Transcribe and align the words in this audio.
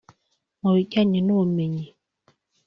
Mu 0.61 0.69
bijyanye 0.75 1.19
n’ubumenyi 1.23 1.85